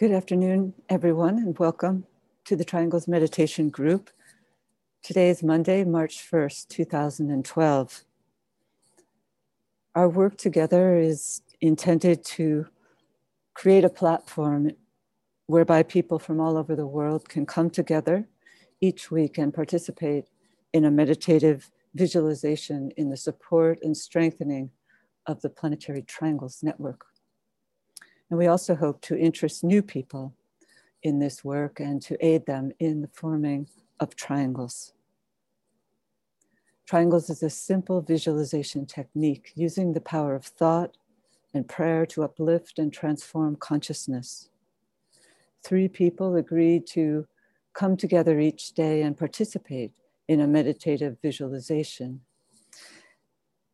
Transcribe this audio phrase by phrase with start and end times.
[0.00, 2.06] Good afternoon, everyone, and welcome
[2.46, 4.08] to the Triangles Meditation Group.
[5.02, 8.04] Today is Monday, March 1st, 2012.
[9.94, 12.68] Our work together is intended to
[13.52, 14.70] create a platform
[15.44, 18.26] whereby people from all over the world can come together
[18.80, 20.24] each week and participate
[20.72, 24.70] in a meditative visualization in the support and strengthening
[25.26, 27.09] of the Planetary Triangles Network.
[28.30, 30.32] And we also hope to interest new people
[31.02, 34.92] in this work and to aid them in the forming of triangles.
[36.86, 40.96] Triangles is a simple visualization technique using the power of thought
[41.54, 44.48] and prayer to uplift and transform consciousness.
[45.62, 47.26] Three people agreed to
[47.74, 49.92] come together each day and participate
[50.28, 52.20] in a meditative visualization,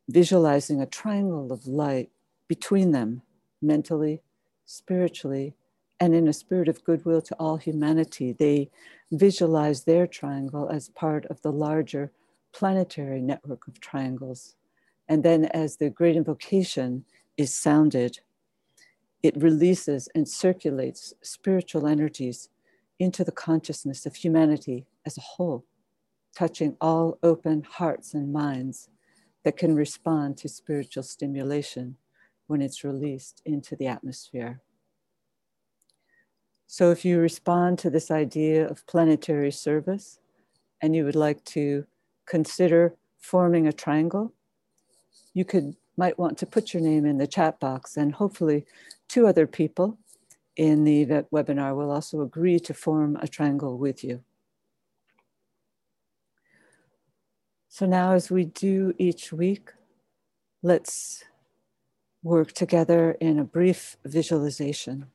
[0.09, 2.11] visualizing a triangle of light
[2.48, 3.23] between them
[3.61, 4.23] mentally,
[4.66, 5.55] spiritually,
[5.98, 8.33] and in a spirit of goodwill to all humanity.
[8.33, 8.70] They
[9.11, 12.12] visualize their triangle as part of the larger
[12.53, 14.56] planetary network of triangles.
[15.09, 17.05] And then, as the great invocation
[17.37, 18.19] is sounded,
[19.22, 22.48] it releases and circulates spiritual energies
[22.98, 25.64] into the consciousness of humanity as a whole,
[26.34, 28.89] touching all open hearts and minds
[29.44, 31.97] that can respond to spiritual stimulation
[32.47, 34.61] when it's released into the atmosphere.
[36.66, 40.19] So, if you respond to this idea of planetary service
[40.83, 41.86] and you would like to
[42.27, 44.33] consider forming a triangle,
[45.33, 48.66] you could might want to put your name in the chat box, and hopefully,
[49.08, 49.98] two other people
[50.56, 54.22] in the webinar will also agree to form a triangle with you.
[57.69, 59.70] So, now as we do each week,
[60.62, 61.25] let's
[62.27, 65.06] work together in a brief visualization.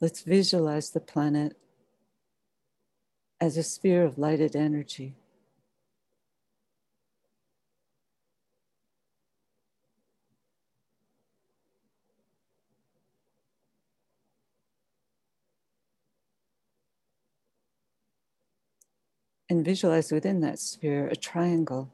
[0.00, 1.56] Let's visualize the planet
[3.40, 5.14] as a sphere of lighted energy.
[19.50, 21.90] And visualize within that sphere a triangle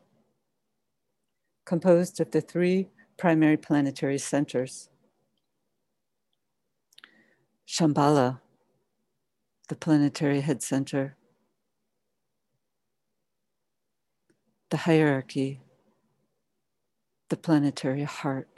[1.65, 4.89] composed of the three primary planetary centers.
[7.67, 8.41] Shambhala,
[9.69, 11.17] the planetary head center,
[14.71, 15.61] the hierarchy,
[17.31, 18.49] the planetary heart,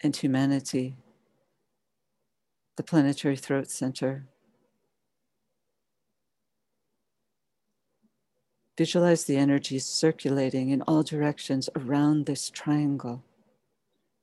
[0.00, 0.96] and humanity,
[2.78, 4.24] the planetary throat center.
[8.78, 13.24] Visualize the energies circulating in all directions around this triangle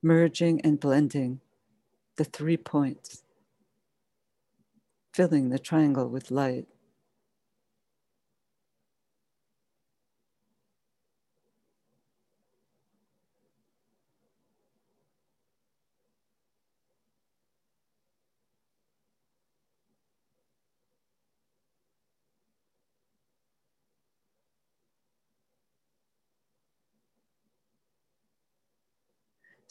[0.02, 1.40] merging and blending
[2.16, 3.24] the three points,
[5.12, 6.66] filling the triangle with light.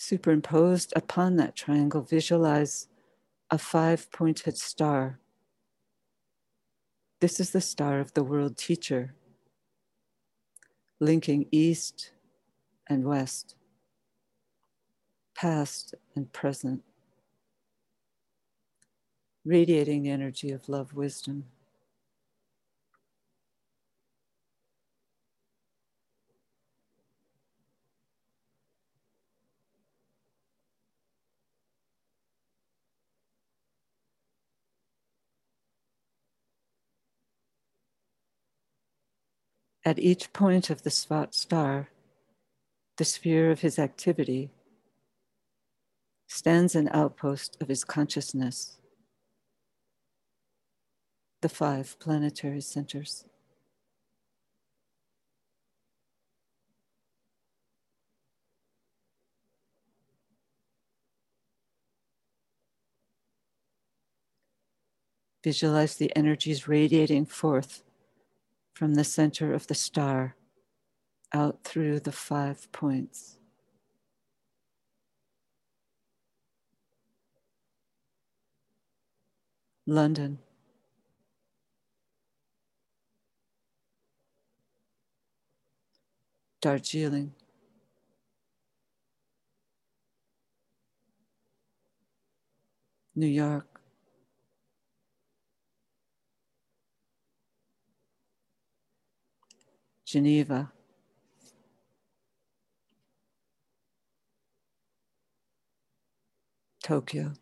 [0.07, 2.87] Superimposed upon that triangle, visualize
[3.49, 5.17] a five pointed star.
[7.21, 9.15] This is the star of the world teacher,
[10.99, 12.11] linking east
[12.85, 13.55] and west,
[15.33, 16.83] past and present,
[19.43, 21.45] radiating the energy of love, wisdom.
[39.87, 41.89] At each point of the spot star,
[42.97, 44.49] the sphere of his activity,
[46.27, 48.77] stands an outpost of his consciousness,
[51.41, 53.25] the five planetary centers.
[65.43, 67.83] Visualize the energies radiating forth
[68.75, 70.35] from the center of the star
[71.33, 73.37] out through the five points.
[79.87, 80.39] London.
[86.61, 87.31] Darjeeling.
[93.15, 93.74] New York.
[100.15, 100.71] Geneva.
[106.81, 107.33] Tokyo.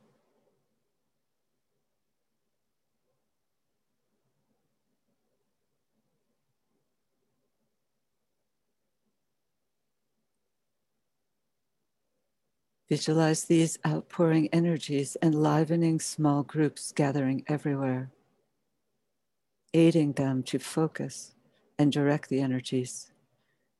[12.90, 18.10] Visualize these outpouring energies enlivening small groups gathering everywhere,
[19.76, 21.34] aiding them to focus
[21.78, 23.12] and direct the energies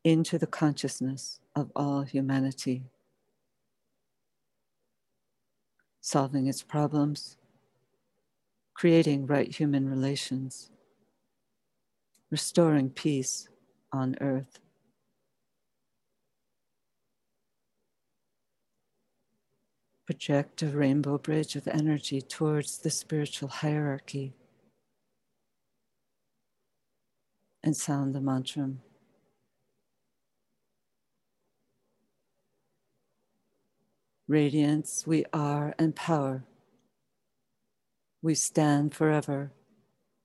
[0.02, 2.82] into the consciousness of all humanity,
[6.00, 7.36] solving its problems,
[8.74, 10.70] creating right human relations,
[12.30, 13.48] restoring peace
[13.92, 14.58] on earth.
[20.06, 24.34] project a rainbow bridge of energy towards the spiritual hierarchy
[27.64, 28.70] and sound the mantra.
[34.28, 36.44] Radiance, we are, and power.
[38.20, 39.50] We stand forever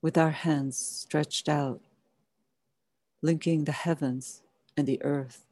[0.02, 1.80] with our hands stretched out,
[3.22, 4.42] linking the heavens
[4.76, 5.46] and the earth,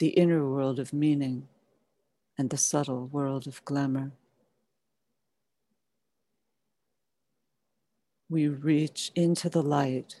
[0.00, 1.46] the inner world of meaning
[2.36, 4.10] and the subtle world of glamour.
[8.28, 10.20] We reach into the light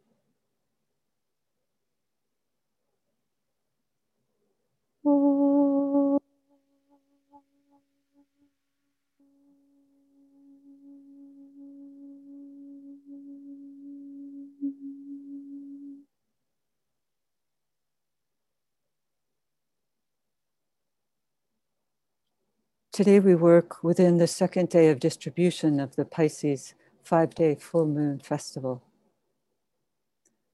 [23.01, 27.87] Today we work within the second day of distribution of the Pisces five day full
[27.87, 28.83] moon festival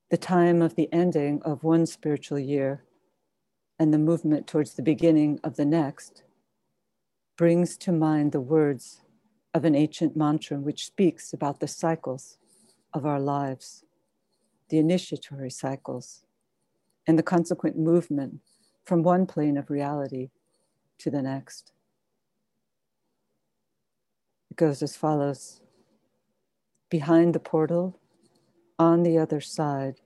[0.09, 2.85] the time of the ending of one spiritual year
[3.77, 6.23] and the movement towards the beginning of the next
[7.35, 9.01] brings to mind the words
[9.53, 12.37] of an ancient mantra which speaks about the cycles
[12.93, 13.83] of our lives,
[14.69, 16.23] the initiatory cycles,
[17.05, 18.39] and the consequent movement
[18.85, 20.29] from one plane of reality
[20.97, 21.73] to the next.
[24.57, 25.61] Goes as follows
[26.89, 27.99] Behind the portal
[28.79, 30.01] on the other side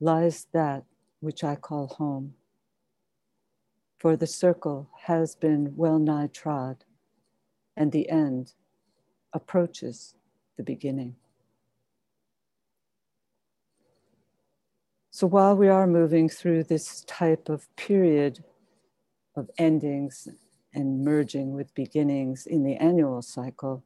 [0.00, 0.84] lies that
[1.20, 2.34] which I call home.
[3.98, 6.84] For the circle has been well nigh trod,
[7.76, 8.54] and the end
[9.34, 10.14] approaches
[10.56, 11.16] the beginning.
[15.10, 18.42] So while we are moving through this type of period
[19.36, 20.28] of endings
[20.74, 23.82] and merging with beginnings in the annual cycle,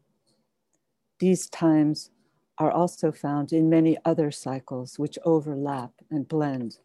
[1.19, 2.11] these times
[2.59, 6.79] are also found in many other cycles which overlap and blend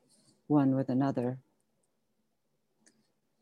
[0.47, 1.39] one with another.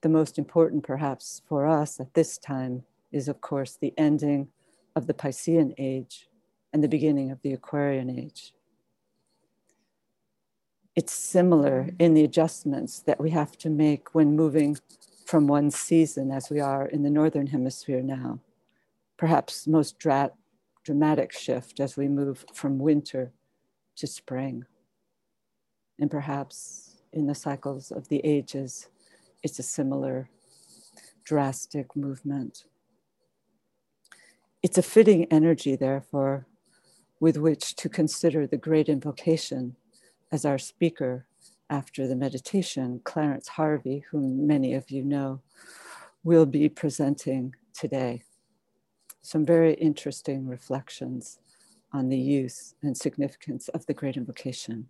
[0.02, 4.50] The most important, perhaps, for us at this time is, of course, the ending
[4.96, 6.28] of the Piscean age
[6.74, 8.54] and the beginning of the Aquarian age.
[10.96, 14.78] It's similar in the adjustments that we have to make when moving
[15.28, 18.40] from one season, as we are in the Northern Hemisphere now.
[19.18, 20.32] Perhaps most dra-
[20.86, 23.34] dramatic shift as we move from winter
[23.98, 24.66] to spring.
[26.00, 28.88] And perhaps in the cycles of the ages,
[29.44, 30.30] it's a similar
[31.26, 32.64] drastic movement.
[34.64, 36.48] It's a fitting energy, therefore,
[37.20, 39.76] with which to consider the great invocation
[40.32, 41.26] as our speaker
[41.70, 45.42] after the meditation, Clarence Harvey, whom many of you know,
[46.24, 48.24] will be presenting today
[49.22, 51.40] some very interesting reflections
[51.92, 54.88] on the use and significance of the Great Invocation.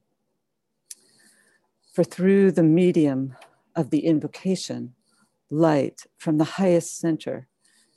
[1.94, 3.36] For through the medium
[3.76, 4.94] of the invocation,
[5.50, 7.48] light from the highest center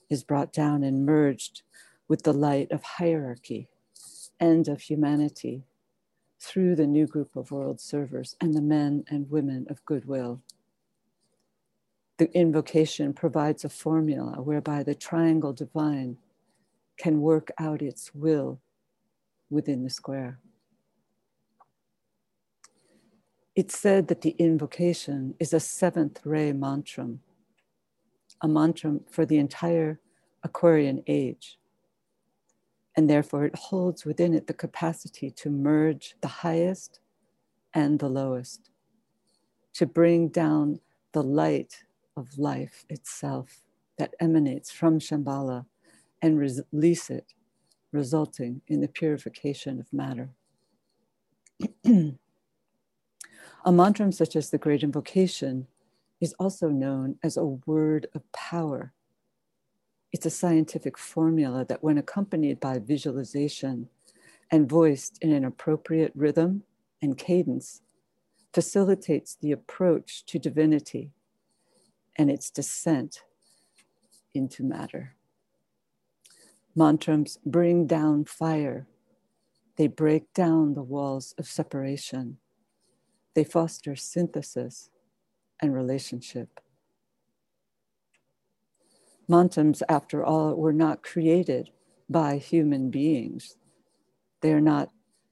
[0.09, 1.63] is brought down and merged
[2.09, 3.69] with the light of hierarchy
[4.39, 5.65] and of humanity
[6.41, 10.43] through the new group of world servers and the men and women of goodwill.
[12.19, 16.19] The invocation provides a formula whereby the triangle divine
[16.99, 18.61] can work out its will
[19.51, 20.39] within the square.
[23.57, 27.09] It's said that the invocation is a seventh ray mantra,
[28.43, 30.01] a mantra for the entire
[30.43, 31.60] Aquarian age.
[32.97, 37.01] And therefore, it holds within it the capacity to merge the highest
[37.73, 38.71] and the lowest,
[39.75, 40.81] to bring down
[41.13, 41.85] the light
[42.17, 43.63] of life itself
[43.99, 45.67] that emanates from Shambhala
[46.23, 47.35] and release it,
[47.93, 50.31] resulting in the purification of matter.
[53.65, 55.67] a mantra such as the Great Invocation
[56.21, 58.93] is also known as a word of power.
[60.13, 63.89] It's a scientific formula that, when accompanied by visualization
[64.51, 66.65] and voiced in an appropriate rhythm
[67.01, 67.83] and cadence,
[68.53, 71.13] facilitates the approach to divinity
[72.17, 73.23] and its descent
[74.35, 75.15] into matter.
[76.75, 78.87] Mantras bring down fire.
[79.77, 82.39] They break down the walls of separation.
[83.35, 84.91] They foster synthesis
[85.61, 86.61] and relationship.
[89.31, 91.71] Mantras, after all, were not created
[92.09, 93.57] by human beings.
[94.41, 94.91] They are not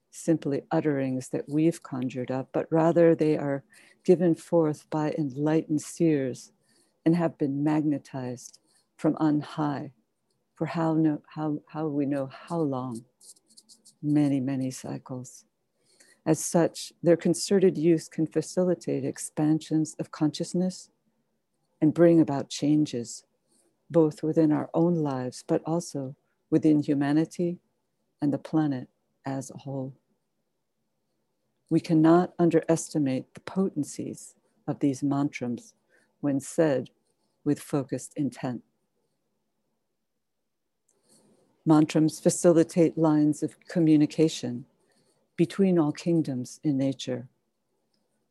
[0.09, 3.65] simply utterings that we've conjured up, but rather they are
[4.05, 6.53] given forth by enlightened seers
[7.05, 8.59] and have been magnetized
[8.95, 9.91] from on high
[10.55, 13.03] for how, no, how, how we know how long
[14.01, 15.43] many, many cycles.
[16.25, 20.89] As such, their concerted use can facilitate expansions of consciousness
[21.81, 23.25] and bring about changes,
[23.89, 26.15] both within our own lives, but also
[26.49, 27.59] within humanity
[28.21, 28.87] and the planet
[29.25, 29.93] as a whole.
[31.69, 34.35] We cannot underestimate the potencies
[34.67, 35.73] of these mantras
[36.21, 36.89] when said
[37.43, 38.63] with focused intent.
[41.65, 44.65] Mantras facilitate lines of communication
[45.35, 47.27] between all kingdoms in nature,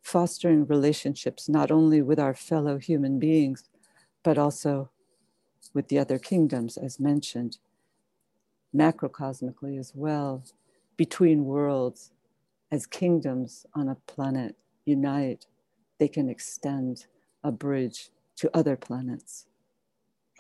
[0.03, 3.65] fostering relationships not only with our fellow human beings,
[4.25, 4.91] but also
[5.75, 7.59] with the other kingdoms, as mentioned,
[8.75, 10.45] macrocosmically as well,
[10.97, 12.13] between worlds,
[12.71, 15.47] as kingdoms on a planet unite,
[15.99, 17.07] they can extend
[17.43, 19.47] a bridge to other planets.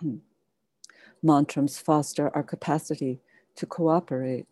[1.23, 3.21] Mantras foster our capacity
[3.57, 4.47] to cooperate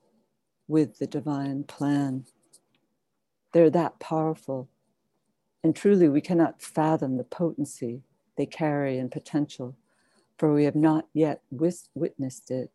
[0.68, 2.24] with the divine plan.
[3.52, 4.68] They're that powerful.
[5.62, 8.02] And truly, we cannot fathom the potency
[8.36, 9.76] they carry in potential,
[10.38, 12.70] for we have not yet witnessed it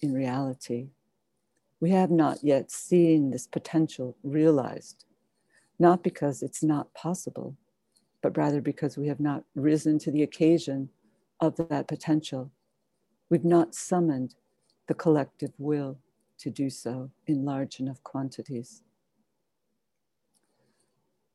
[0.00, 0.88] in reality.
[1.80, 5.04] We have not yet seen this potential realized,
[5.78, 7.56] not because it's not possible,
[8.22, 10.88] but rather because we have not risen to the occasion
[11.40, 12.50] of that potential.
[13.28, 14.34] We've not summoned
[14.86, 15.98] the collective will
[16.38, 18.82] to do so in large enough quantities.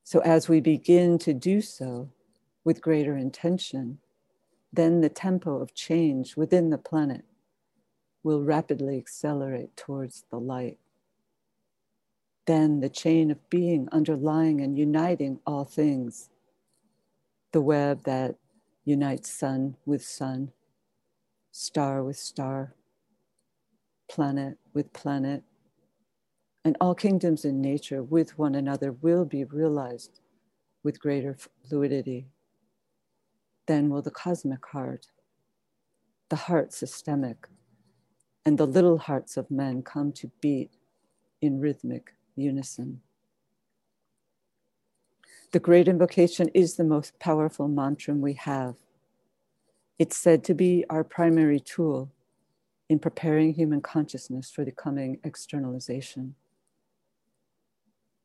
[0.03, 2.09] So, as we begin to do so
[2.63, 3.99] with greater intention,
[4.71, 7.25] then the tempo of change within the planet
[8.23, 10.77] will rapidly accelerate towards the light.
[12.45, 16.29] Then the chain of being underlying and uniting all things,
[17.51, 18.35] the web that
[18.85, 20.51] unites sun with sun,
[21.51, 22.73] star with star,
[24.09, 25.43] planet with planet,
[26.65, 30.19] and all kingdoms in nature with one another will be realized
[30.83, 32.27] with greater fluidity.
[33.69, 35.05] Then will the cosmic heart,
[36.29, 37.47] the heart systemic,
[38.43, 40.71] and the little hearts of men come to beat
[41.39, 43.01] in rhythmic unison.
[45.51, 48.73] The great invocation is the most powerful mantra we have.
[49.99, 52.11] It's said to be our primary tool
[52.89, 56.33] in preparing human consciousness for the coming externalization.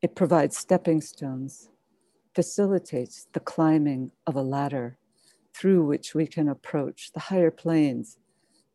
[0.01, 1.69] It provides stepping stones,
[2.33, 4.97] facilitates the climbing of a ladder
[5.55, 8.17] through which we can approach the higher planes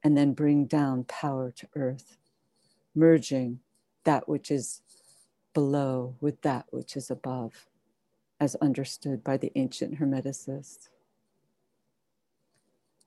[0.02, 2.16] and then bring down power to earth,
[2.94, 3.60] merging
[4.04, 4.80] that which is
[5.52, 7.66] below with that which is above,
[8.40, 10.88] as understood by the ancient Hermeticists.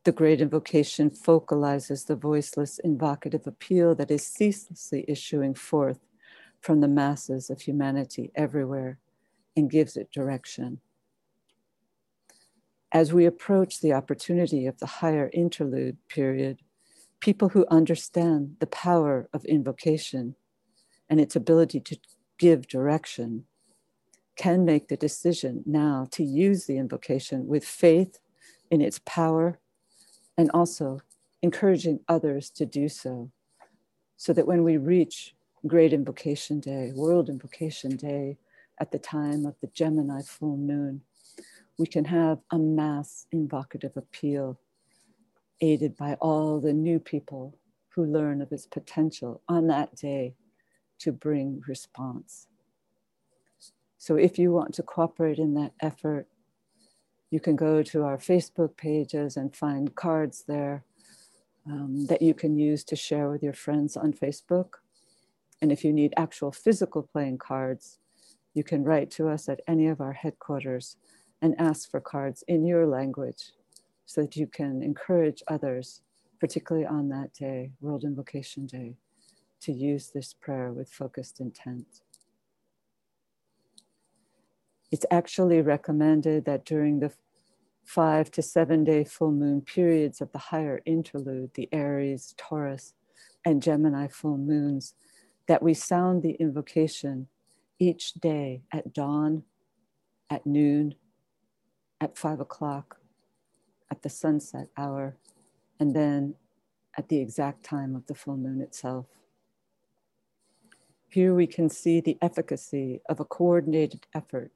[0.03, 5.99] The great invocation focalizes the voiceless invocative appeal that is ceaselessly issuing forth
[6.59, 8.99] from the masses of humanity everywhere
[9.55, 10.81] and gives it direction.
[12.93, 16.59] As we approach the opportunity of the higher interlude period,
[17.19, 20.35] people who understand the power of invocation
[21.09, 21.97] and its ability to
[22.38, 23.45] give direction
[24.35, 28.19] can make the decision now to use the invocation with faith,
[28.73, 29.59] in its power
[30.35, 31.00] and also
[31.43, 33.29] encouraging others to do so.
[34.17, 35.35] So that when we reach
[35.67, 38.38] Great Invocation Day, World Invocation Day,
[38.79, 41.01] at the time of the Gemini full moon,
[41.77, 44.59] we can have a mass invocative appeal
[45.61, 47.57] aided by all the new people
[47.89, 50.35] who learn of its potential on that day
[50.99, 52.47] to bring response.
[53.97, 56.27] So if you want to cooperate in that effort,
[57.31, 60.83] you can go to our Facebook pages and find cards there
[61.65, 64.75] um, that you can use to share with your friends on Facebook.
[65.61, 67.97] And if you need actual physical playing cards,
[68.53, 70.97] you can write to us at any of our headquarters
[71.43, 73.51] and ask for cards in your language
[74.05, 76.01] so that you can encourage others,
[76.39, 78.95] particularly on that day, World Invocation Day,
[79.59, 81.85] to use this prayer with focused intent.
[84.89, 87.12] It's actually recommended that during the
[87.83, 92.93] five to seven day full moon periods of the higher interlude, the Aries, Taurus,
[93.43, 94.93] and Gemini full moons,
[95.50, 97.27] that we sound the invocation
[97.79, 99.43] each day at dawn,
[100.29, 100.95] at noon,
[102.03, 102.98] at five o'clock,
[103.89, 105.15] at the sunset hour,
[105.79, 106.36] and then
[106.98, 109.05] at the exact time of the full moon itself.
[111.07, 114.51] Here we can see the efficacy of a coordinated effort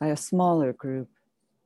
[0.00, 1.08] by a smaller group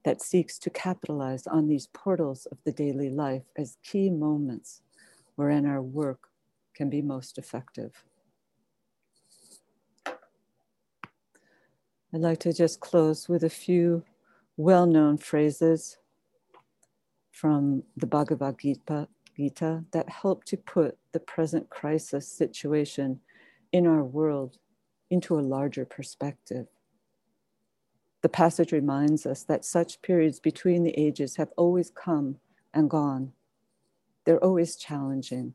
[0.04, 4.82] that seeks to capitalize on these portals of the daily life as key moments
[5.36, 6.28] wherein our work
[6.74, 8.04] can be most effective.
[12.12, 14.04] I'd like to just close with a few
[14.56, 15.98] well known phrases
[17.30, 23.20] from the Bhagavad Gita, Gita that help to put the present crisis situation
[23.72, 24.58] in our world
[25.10, 26.66] into a larger perspective.
[28.22, 32.36] The passage reminds us that such periods between the ages have always come
[32.74, 33.32] and gone.
[34.24, 35.54] They're always challenging,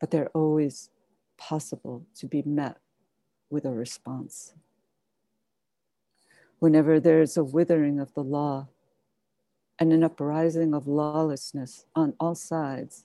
[0.00, 0.90] but they're always
[1.36, 2.78] possible to be met
[3.50, 4.54] with a response.
[6.58, 8.68] Whenever there's a withering of the law
[9.78, 13.04] and an uprising of lawlessness on all sides,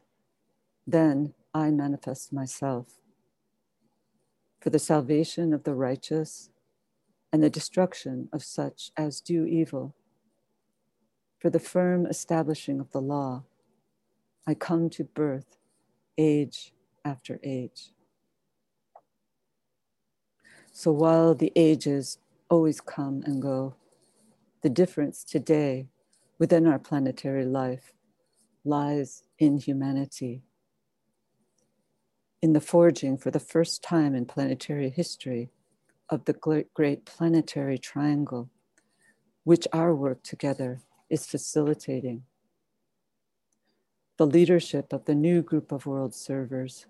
[0.88, 3.00] then I manifest myself
[4.60, 6.50] for the salvation of the righteous
[7.32, 9.94] and the destruction of such as do evil.
[11.38, 13.44] For the firm establishing of the law,
[14.48, 15.58] I come to birth,
[16.18, 17.92] age after age.
[20.72, 22.18] So while the ages
[22.50, 23.76] always come and go,
[24.62, 25.88] the difference today
[26.40, 27.94] within our planetary life
[28.64, 30.44] lies in humanity.
[32.42, 35.50] In the forging for the first time in planetary history
[36.10, 38.50] of the great planetary triangle,
[39.44, 42.24] which our work together is facilitating.
[44.18, 46.86] The leadership of the new group of world servers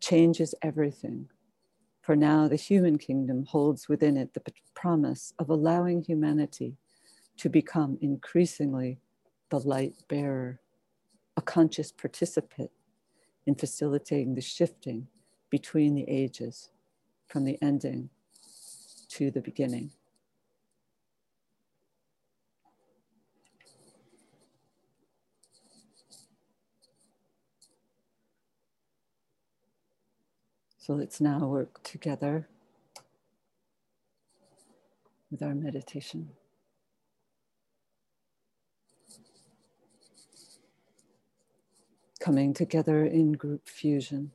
[0.00, 1.28] changes everything.
[2.02, 4.42] For now, the human kingdom holds within it the
[4.74, 6.76] promise of allowing humanity
[7.36, 8.98] to become increasingly
[9.50, 10.60] the light bearer,
[11.36, 12.72] a conscious participant
[13.46, 15.06] in facilitating the shifting
[15.48, 16.70] between the ages
[17.28, 18.10] from the ending
[19.08, 19.92] to the beginning.
[30.82, 32.48] So let's now work together
[35.30, 36.30] with our meditation.
[42.18, 44.32] Coming together in group fusion.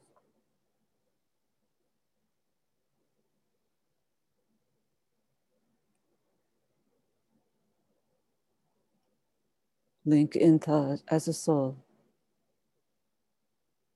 [10.05, 11.83] link in thought as a soul,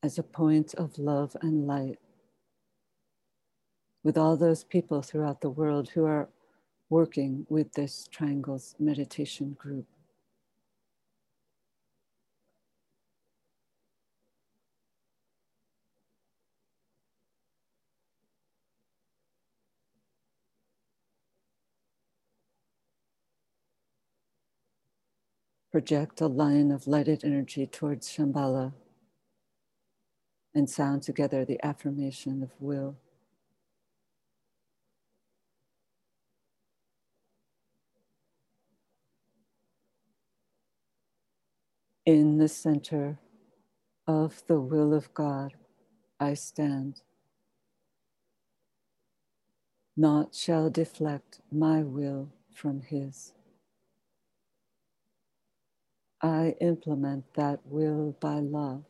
[0.04, 1.98] as a point of love and light
[4.04, 6.30] with all those people throughout the world who are
[6.90, 9.86] working with this Triangles meditation group.
[25.72, 28.74] project a line of lighted energy towards Shambhala
[30.54, 32.98] and sound together the affirmation of will.
[42.12, 43.20] In the center
[44.06, 45.54] of the will of God,
[46.20, 47.04] I stand.
[49.96, 53.32] Naught shall deflect my will from His.
[56.22, 58.84] I implement that will by love.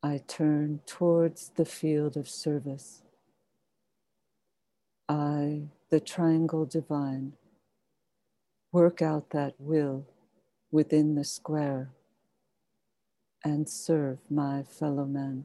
[0.00, 3.02] I turn towards the field of service.
[5.08, 7.32] I, the triangle divine,
[8.72, 10.06] work out that will
[10.72, 11.90] within the square
[13.44, 15.44] and serve my fellow men.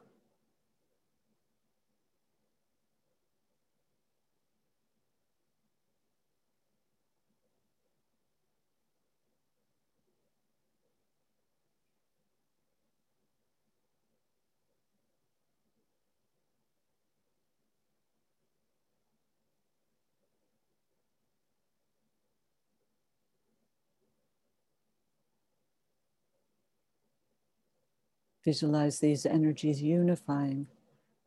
[28.43, 30.67] Visualize these energies unifying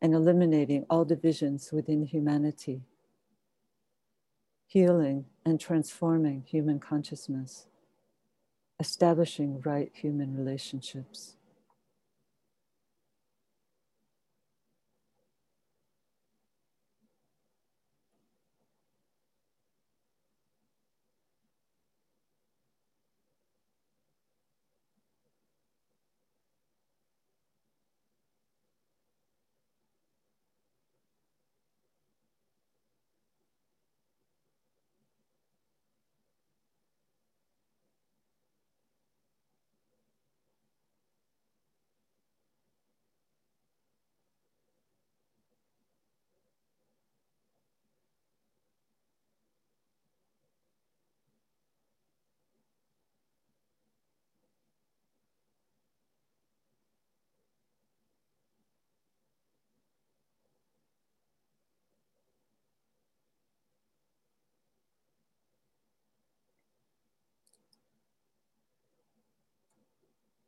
[0.01, 2.81] and eliminating all divisions within humanity,
[4.67, 7.67] healing and transforming human consciousness,
[8.79, 11.37] establishing right human relationships.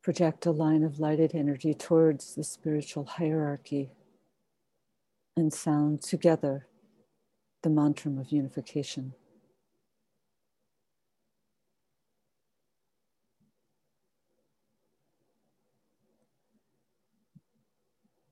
[0.08, 3.90] Project a line of lighted energy towards the spiritual hierarchy
[5.36, 6.66] and sound together
[7.62, 9.12] the mantra of unification.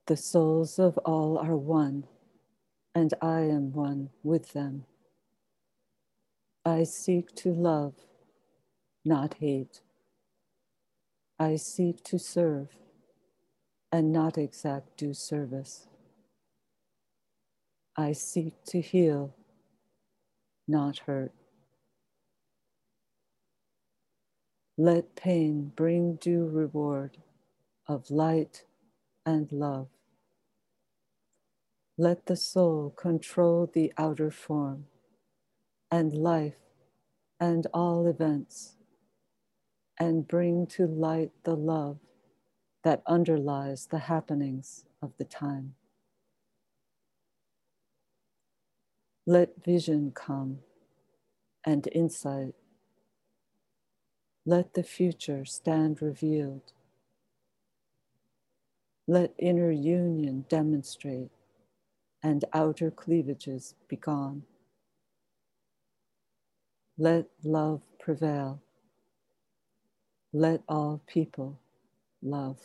[0.06, 2.04] The souls of all are one,
[2.94, 4.86] and I am one with them.
[6.64, 7.92] I seek to love,
[9.04, 9.82] not hate.
[11.38, 12.68] I seek to serve
[13.92, 15.87] and not exact due service.
[17.96, 19.35] I seek to heal,
[20.66, 21.33] not hurt.
[24.79, 27.18] Let pain bring due reward
[27.87, 28.64] of light
[29.27, 29.88] and love.
[31.99, 34.87] Let the soul control the outer form
[35.90, 36.57] and life
[37.40, 38.75] and all events
[39.98, 41.98] and bring to light the love
[42.85, 45.74] that underlies the happenings of the time.
[49.26, 50.61] Let vision come
[51.64, 52.54] and insight.
[54.46, 56.72] Let the future stand revealed.
[59.09, 61.30] Let inner union demonstrate
[62.22, 64.44] and outer cleavages be gone.
[66.98, 68.62] Let love prevail
[70.37, 71.59] let all people
[72.22, 72.59] love.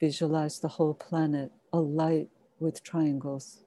[0.00, 3.64] Visualize the whole planet alight with triangles.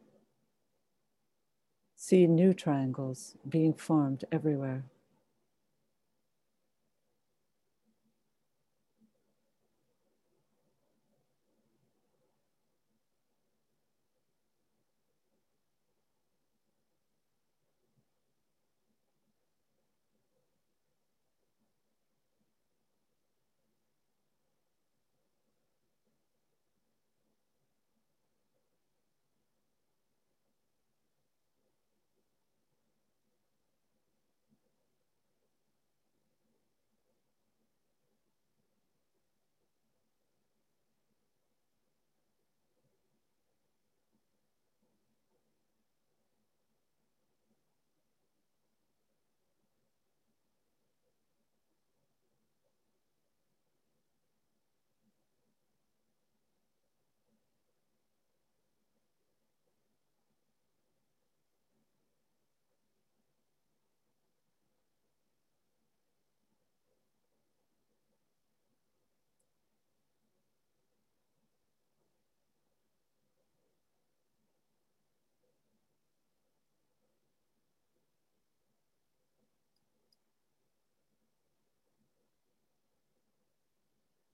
[1.95, 4.85] See new triangles being formed everywhere.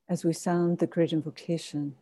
[0.10, 1.94] As we sound the great invocation,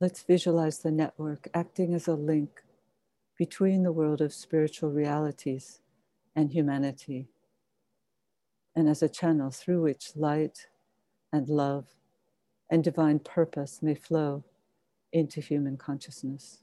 [0.00, 2.62] let's visualize the network acting as a link
[3.36, 5.80] between the world of spiritual realities
[6.34, 7.28] and humanity,
[8.74, 10.68] and as a channel through which light
[11.30, 11.84] and love
[12.70, 14.42] and divine purpose may flow
[15.12, 16.62] into human consciousness.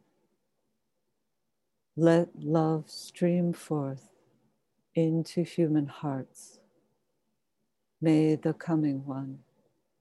[1.97, 4.09] let love stream forth
[4.95, 6.59] into human hearts.
[8.01, 9.39] May the coming one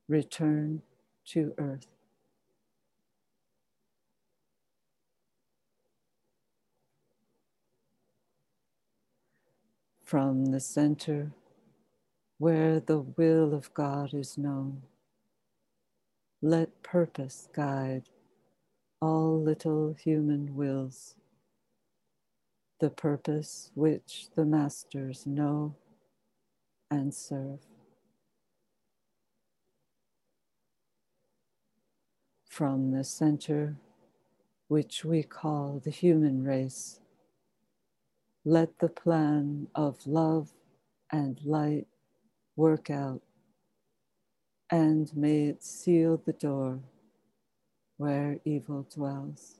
[0.08, 0.82] return
[1.26, 1.86] to earth.
[10.10, 11.30] from the center
[12.38, 14.82] where the will of God is known.
[16.42, 18.08] Let purpose guide
[19.00, 21.14] all little human wills,
[22.80, 25.76] the purpose which the masters know
[26.90, 27.60] and serve.
[32.48, 33.76] From the center
[34.68, 37.00] which we call the human race,
[38.44, 40.50] let the plan of love
[41.12, 41.86] and light
[42.56, 43.22] work out,
[44.70, 46.80] and may it seal the door
[47.98, 49.59] where evil dwells.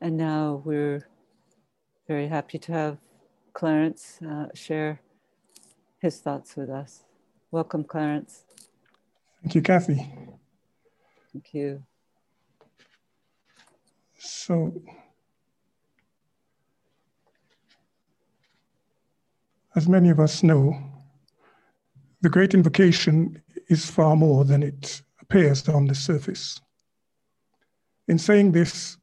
[0.00, 1.08] And now we're
[2.06, 2.98] very happy to have
[3.54, 5.00] Clarence uh, share
[6.04, 7.02] his thoughts with us.
[7.50, 8.44] Welcome, Clarence.
[9.42, 10.06] Thank you, Kathy.
[11.32, 11.82] Thank you.
[14.18, 14.82] So,
[19.74, 20.76] as many of us know,
[22.20, 26.60] the Great Invocation is far more than it appears on the surface.
[28.08, 28.98] In saying this,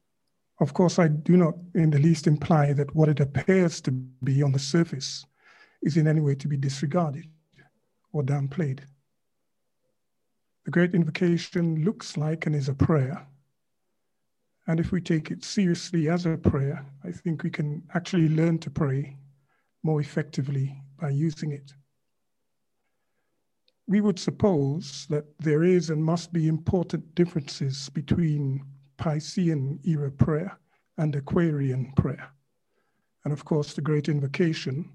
[0.60, 4.44] of course, I do not in the least imply that what it appears to be
[4.44, 5.26] on the surface
[5.82, 7.26] is in any way to be disregarded
[8.14, 8.82] or downplayed.
[10.66, 13.26] The Great Invocation looks like and is a prayer.
[14.68, 18.60] And if we take it seriously as a prayer, I think we can actually learn
[18.60, 19.18] to pray
[19.84, 21.74] more effectively by using it.
[23.88, 28.64] We would suppose that there is and must be important differences between
[28.98, 30.58] Piscean era prayer
[30.98, 32.30] and Aquarian prayer.
[33.24, 34.92] And of course, the Great Invocation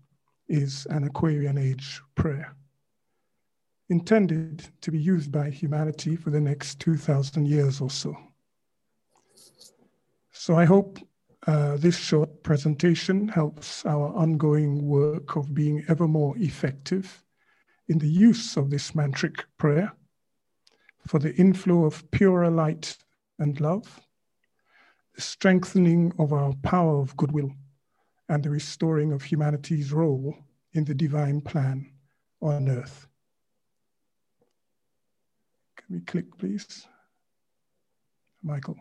[0.49, 2.55] is an Aquarian age prayer,
[3.89, 8.17] intended to be used by humanity for the next 2,000 years or so.
[10.33, 10.99] So I hope
[11.47, 17.23] uh, this short presentation helps our ongoing work of being ever more effective
[17.89, 19.93] in the use of this mantric prayer
[21.07, 22.97] for the inflow of purer light
[23.39, 24.01] and love,
[25.15, 27.53] the strengthening of our power of goodwill,
[28.29, 30.37] and the restoring of humanity's role
[30.73, 31.91] in the divine plan
[32.43, 33.07] on earth.
[35.77, 36.87] Can we click, please?
[38.43, 38.77] Michael.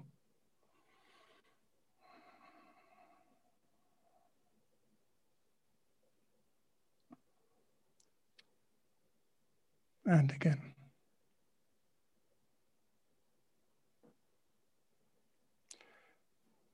[10.05, 10.61] And again.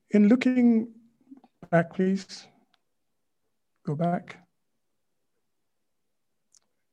[0.09, 0.93] In looking
[1.69, 2.45] back, please,
[3.85, 4.37] go back.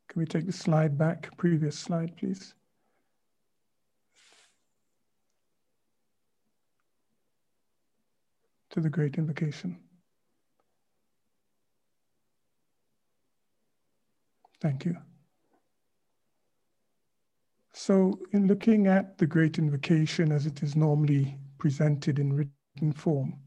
[0.08, 2.54] Can we take the slide back, previous slide, please?
[8.70, 9.78] To the great invocation.
[14.60, 14.96] Thank you.
[17.72, 23.38] So in looking at the great invocation as it is normally presented in written form,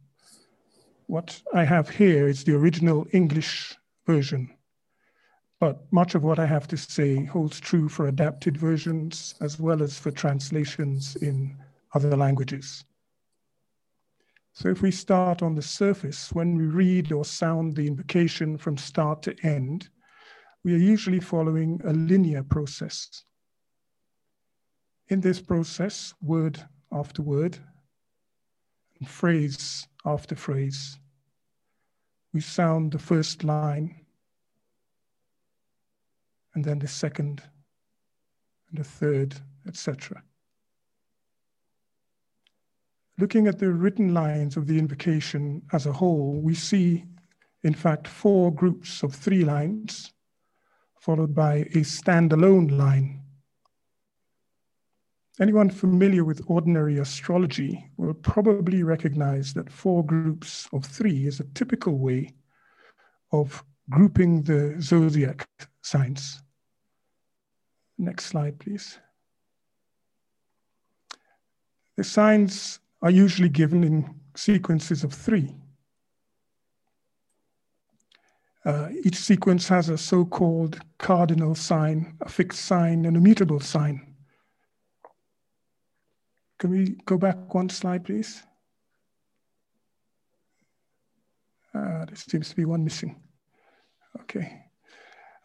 [1.12, 3.76] what I have here is the original English
[4.07, 4.49] version
[5.62, 9.84] but much of what I have to say holds true for adapted versions as well
[9.84, 11.55] as for translations in
[11.93, 12.84] other languages.
[14.53, 18.76] So if we start on the surface, when we read or sound the invocation from
[18.76, 19.89] start to end,
[20.64, 23.24] we are usually following a linear process.
[25.09, 26.59] In this process, word
[26.91, 27.59] after word,
[29.08, 30.99] phrase after phrase,
[32.34, 33.95] we sound the first line
[36.54, 37.41] and then the second
[38.70, 39.36] and the third,
[39.68, 40.24] etc.
[43.18, 47.06] Looking at the written lines of the invocation as a whole, we see,
[47.64, 50.12] in fact, four groups of three lines,
[50.99, 53.22] followed by a standalone line.
[55.40, 61.46] Anyone familiar with ordinary astrology will probably recognize that four groups of three is a
[61.56, 62.34] typical way
[63.32, 65.48] of grouping the zodiac
[65.82, 66.42] signs.
[67.98, 69.00] Next slide, please.
[71.96, 75.56] The signs are usually given in sequences of three.
[78.66, 84.11] Uh, each sequence has a so-called cardinal sign, a fixed sign, and a mutable sign.
[86.62, 88.43] Can we go back one slide, please?
[91.74, 93.20] Uh, there seems to be one missing.
[94.20, 94.62] Okay.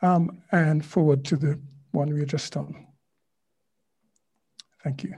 [0.03, 1.59] Um, and forward to the
[1.93, 2.87] one we are just done.
[4.85, 5.15] Thank you.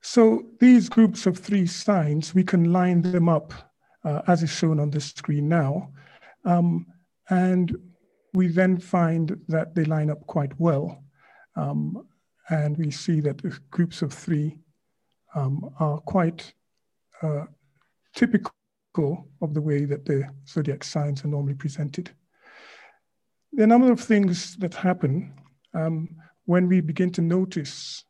[0.00, 3.52] So these groups of three signs, we can line them up
[4.02, 5.90] uh, as is shown on the screen now.
[6.46, 6.86] Um,
[7.28, 7.76] and
[8.32, 11.04] we then find that they line up quite well.
[11.54, 12.06] Um,
[12.48, 14.58] and we see that the groups of three
[15.34, 16.52] um, are quite
[17.22, 17.44] uh,
[18.14, 18.52] typical
[19.42, 22.10] of the way that the zodiac signs are normally presented.
[23.52, 25.34] There are a number of things that happen
[25.74, 26.08] um,
[26.46, 28.04] when we begin to notice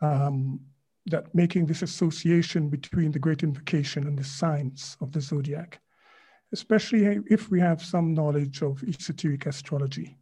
[0.00, 0.60] um,
[1.06, 5.80] that making this association between the great invocation and the signs of the zodiac,
[6.52, 10.16] especially if we have some knowledge of esoteric astrology.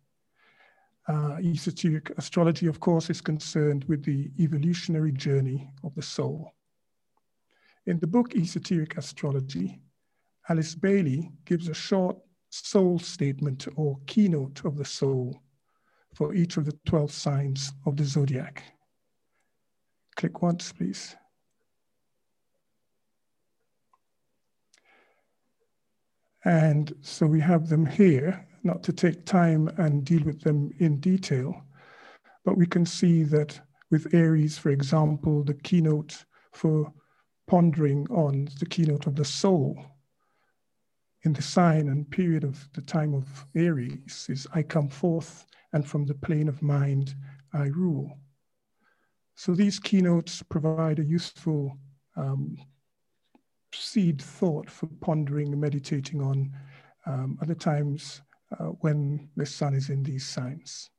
[1.10, 6.54] Uh, esoteric astrology, of course, is concerned with the evolutionary journey of the soul.
[7.86, 9.80] In the book Esoteric Astrology,
[10.48, 12.16] Alice Bailey gives a short
[12.50, 15.42] soul statement or keynote of the soul
[16.14, 18.62] for each of the 12 signs of the zodiac.
[20.14, 21.16] Click once, please.
[26.44, 31.00] And so we have them here, not to take time and deal with them in
[31.00, 31.62] detail,
[32.44, 36.92] but we can see that with Aries, for example, the keynote for
[37.46, 39.76] pondering on the keynote of the soul
[41.24, 45.86] in the sign and period of the time of Aries is I come forth and
[45.86, 47.14] from the plane of mind
[47.52, 48.18] I rule.
[49.34, 51.76] So these keynotes provide a useful
[52.16, 52.56] um,
[53.72, 56.52] seed thought for pondering and meditating on
[57.06, 58.22] um, other times
[58.58, 60.90] uh, when the sun is in these signs.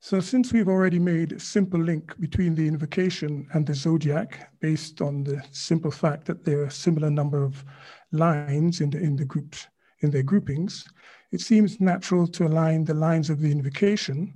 [0.00, 5.00] So since we've already made a simple link between the invocation and the zodiac based
[5.00, 7.64] on the simple fact that there are a similar number of
[8.10, 9.68] lines in the, in the groups,
[10.00, 10.84] in their groupings,
[11.30, 14.34] it seems natural to align the lines of the invocation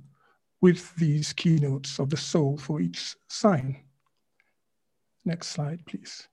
[0.61, 3.83] with these keynotes of the soul for each sign.
[5.25, 6.29] Next slide, please.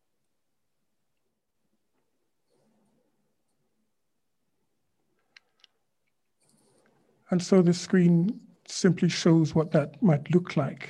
[7.30, 10.88] And so the screen simply shows what that might look like.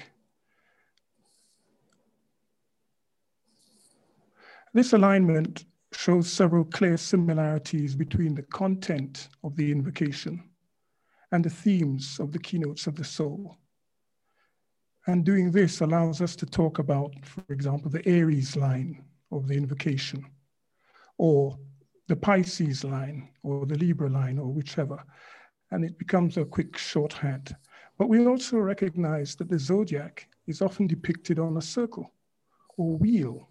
[4.72, 10.42] This alignment shows several clear similarities between the content of the invocation
[11.30, 13.56] and the themes of the keynotes of the soul.
[15.06, 19.54] And doing this allows us to talk about, for example, the Aries line of the
[19.54, 20.24] invocation,
[21.18, 21.58] or
[22.08, 25.04] the Pisces line, or the Libra line, or whichever.
[25.70, 27.56] And it becomes a quick shorthand.
[27.98, 32.12] But we also recognize that the zodiac is often depicted on a circle
[32.76, 33.48] or wheel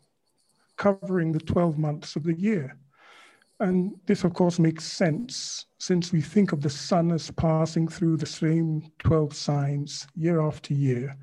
[0.78, 2.78] covering the 12 months of the year.
[3.60, 8.18] And this, of course, makes sense since we think of the sun as passing through
[8.18, 11.16] the same 12 signs year after year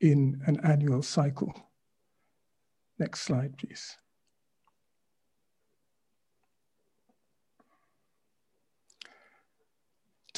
[0.00, 1.54] in an annual cycle.
[2.98, 3.96] Next slide, please.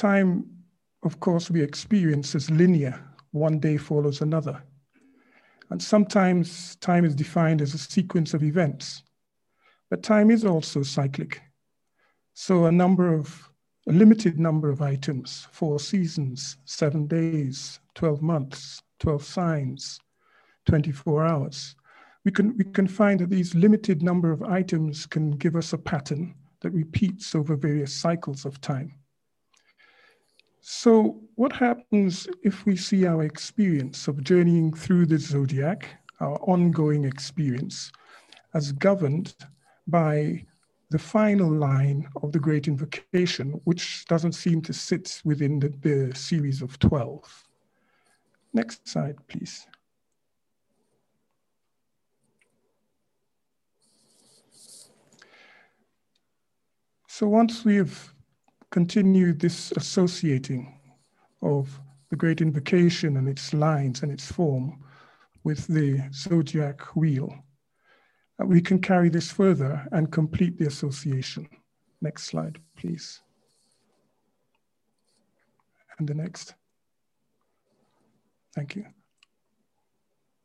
[0.01, 0.49] Time,
[1.03, 2.99] of course, we experience as linear.
[3.33, 4.63] One day follows another.
[5.69, 9.03] And sometimes time is defined as a sequence of events,
[9.91, 11.39] but time is also cyclic.
[12.33, 13.51] So a number of,
[13.87, 19.99] a limited number of items, four seasons, seven days, 12 months, 12 signs,
[20.65, 21.75] 24 hours.
[22.25, 25.77] We can, we can find that these limited number of items can give us a
[25.77, 28.95] pattern that repeats over various cycles of time.
[30.63, 35.87] So, what happens if we see our experience of journeying through the zodiac,
[36.19, 37.91] our ongoing experience,
[38.53, 39.33] as governed
[39.87, 40.45] by
[40.91, 46.15] the final line of the Great Invocation, which doesn't seem to sit within the, the
[46.15, 47.47] series of 12?
[48.53, 49.65] Next slide, please.
[57.07, 58.13] So once we've
[58.71, 60.79] continue this associating
[61.41, 64.83] of the great invocation and its lines and its form
[65.43, 67.33] with the zodiac wheel.
[68.41, 71.47] Uh, we can carry this further and complete the association.
[72.01, 73.21] Next slide, please.
[75.99, 76.55] And the next.
[78.55, 78.85] Thank you.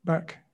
[0.04, 0.45] Back.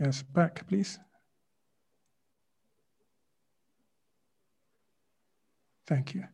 [0.00, 0.98] Yes, back, please.
[5.86, 6.24] Thank you.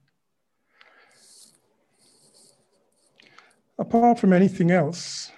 [3.79, 5.33] Apart from anything else,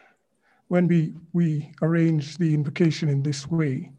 [0.69, 3.93] when we, we arrange the invocation in this way,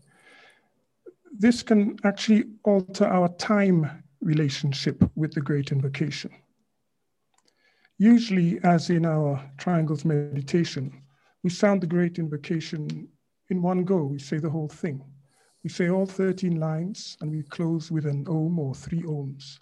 [1.36, 6.32] this can actually alter our time relationship with the great invocation.
[7.98, 11.02] Usually, as in our triangles meditation,
[11.44, 13.08] we sound the great invocation
[13.50, 15.04] in one go, we say the whole thing.
[15.64, 19.60] We say all 13 lines and we close with an OM or three OMs.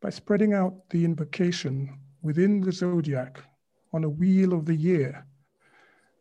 [0.00, 3.42] By spreading out the invocation within the zodiac
[3.92, 5.26] on a wheel of the year,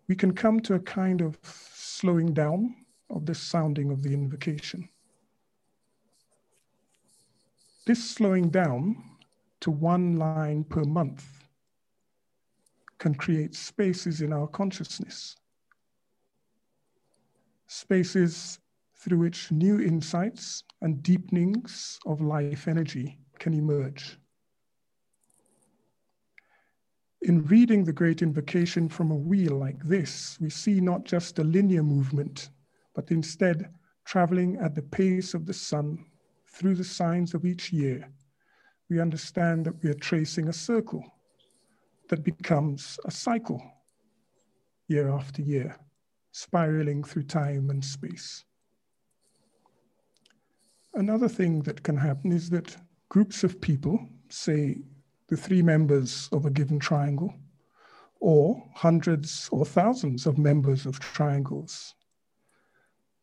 [0.08, 2.76] we can come to a kind of slowing down
[3.10, 4.88] of the sounding of the invocation.
[7.86, 9.04] This slowing down
[9.60, 11.26] to one line per month
[12.98, 15.36] can create spaces in our consciousness
[17.74, 18.60] spaces
[18.96, 24.18] through which new insights and deepenings of life energy can emerge.
[27.24, 31.44] In reading the Great Invocation from a wheel like this, we see not just a
[31.44, 32.50] linear movement,
[32.94, 33.70] but instead
[34.06, 36.06] traveling at the pace of the sun
[36.48, 38.08] through the signs of each year.
[38.90, 41.04] We understand that we are tracing a circle
[42.10, 43.62] that becomes a cycle
[44.88, 45.78] year after year
[46.34, 48.44] spiraling through time and space.
[50.96, 52.76] Another thing that can happen is that
[53.08, 54.80] groups of people, say
[55.28, 57.34] the three members of a given triangle,
[58.20, 61.94] or hundreds or thousands of members of triangles,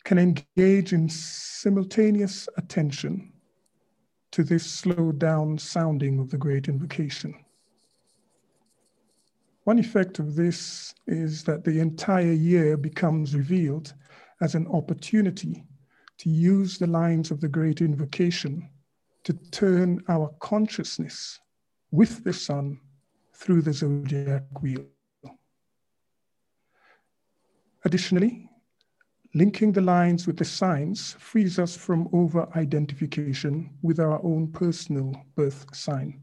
[0.05, 3.33] can engage in simultaneous attention
[4.31, 7.35] to this slowed down sounding of the great invocation.
[9.71, 13.95] One effect of this is that the entire year becomes revealed
[14.41, 15.65] as an opportunity
[16.19, 18.69] to use the lines of the great invocation
[19.23, 21.39] to turn our consciousness
[21.93, 22.81] with the sun
[23.33, 24.87] through the zodiac wheel.
[27.85, 28.51] Additionally,
[29.37, 35.15] linking the lines with the signs frees us from over identification with our own personal
[35.37, 36.21] birth sign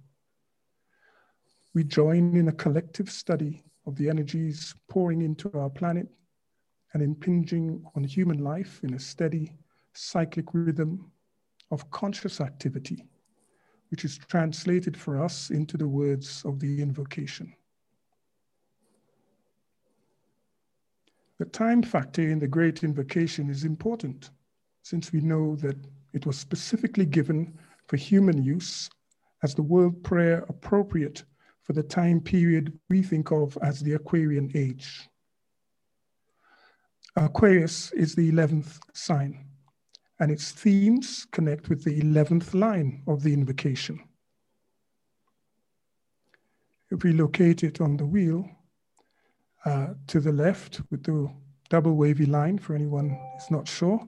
[1.77, 6.07] we join in a collective study of the energies pouring into our planet
[6.93, 9.53] and impinging on human life in a steady
[9.93, 11.11] cyclic rhythm
[11.69, 13.05] of conscious activity,
[13.91, 17.53] which is translated for us into the words of the invocation.
[21.37, 24.31] The time factor in the great invocation is important
[24.81, 25.77] since we know that
[26.13, 27.53] it was specifically given
[27.85, 28.89] for human use
[29.43, 31.23] as the world prayer appropriate
[31.67, 35.09] for the time period we think of as the Aquarian age.
[37.17, 39.45] Aquarius is the 11th sign,
[40.19, 43.99] and its themes connect with the 11th line of the invocation.
[46.89, 48.49] If we locate it on the wheel,
[49.65, 51.29] uh, to the left with the
[51.69, 53.99] double wavy line for anyone who's not sure,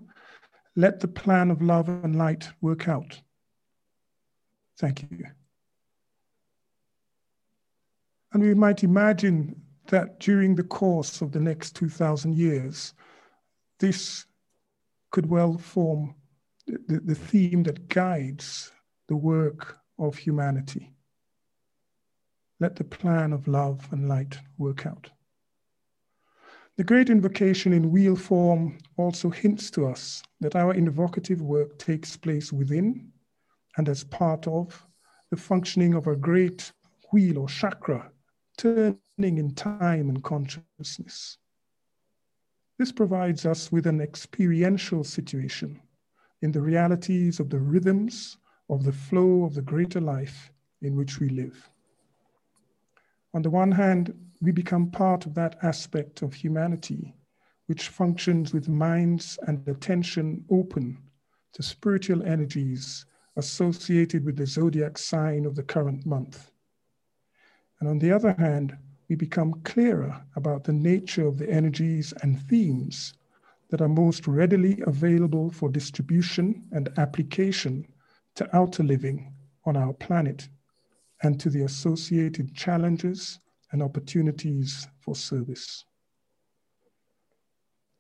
[0.78, 3.20] let the plan of love and light work out.
[4.78, 5.26] Thank you.
[8.32, 12.94] And we might imagine that during the course of the next 2,000 years,
[13.80, 14.26] this
[15.12, 16.14] could well form
[16.68, 18.72] the, the theme that guides
[19.08, 20.92] the work of humanity.
[22.60, 25.10] Let the plan of love and light work out.
[26.78, 32.16] The great invocation in wheel form also hints to us that our invocative work takes
[32.16, 33.12] place within
[33.78, 34.86] and as part of
[35.32, 36.72] the functioning of a great
[37.12, 38.12] wheel or chakra
[38.60, 41.38] turning in time and consciousness.
[42.78, 45.80] This provides us with an experiential situation
[46.42, 48.38] in the realities of the rhythms
[48.70, 50.52] of the flow of the greater life
[50.82, 51.70] in which we live.
[53.34, 57.16] On the one hand, we become part of that aspect of humanity
[57.68, 60.98] which functions with minds and attention open
[61.54, 63.06] to spiritual energies
[63.38, 66.49] associated with the zodiac sign of the current month.
[67.80, 68.78] And on the other hand,
[69.08, 73.14] we become clearer about the nature of the energies and themes
[73.70, 77.88] that are most readily available for distribution and application
[78.36, 79.34] to outer living
[79.66, 80.50] on our planet
[81.24, 83.40] and to the associated challenges
[83.72, 85.86] and opportunities for service.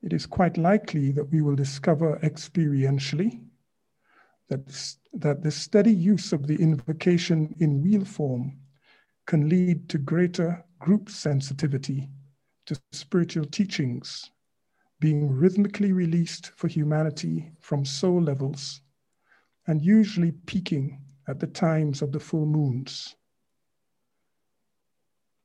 [0.01, 3.41] It is quite likely that we will discover experientially
[4.47, 8.57] that, that the steady use of the invocation in wheel form
[9.29, 12.09] can lead to greater group sensitivity
[12.65, 14.31] to spiritual teachings
[14.99, 18.81] being rhythmically released for humanity from soul levels
[19.67, 23.15] and usually peaking at the times of the full moons.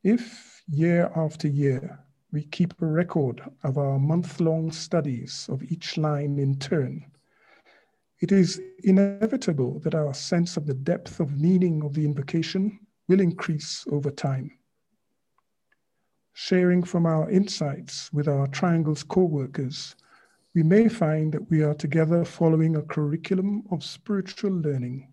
[0.03, 1.99] If year after year
[2.33, 7.05] we keep a record of our month long studies of each line in turn,
[8.23, 13.21] it is inevitable that our sense of the depth of meaning of the invocation will
[13.21, 14.51] increase over time
[16.35, 19.95] sharing from our insights with our Triangles co workers,
[20.55, 25.13] we may find that we are together following a curriculum of spiritual learning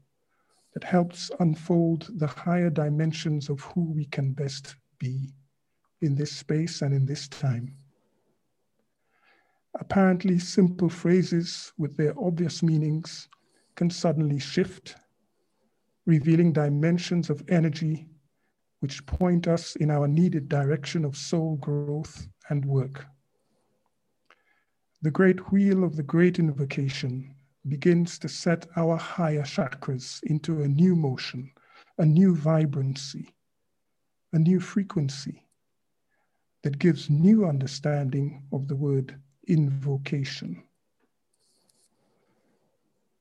[0.73, 5.29] that helps unfold the higher dimensions of who we can best be
[6.01, 7.75] in this space and in this time.
[9.79, 13.29] Apparently simple phrases with their obvious meanings
[13.75, 14.95] can suddenly shift,
[16.05, 18.07] revealing dimensions of energy
[18.79, 23.05] which point us in our needed direction of soul growth and work.
[25.03, 27.35] The great wheel of the great invocation
[27.67, 31.51] begins to set our higher chakras into a new motion,
[31.99, 33.29] a new vibrancy,
[34.33, 35.43] a new frequency
[36.63, 40.63] that gives new understanding of the word invocation.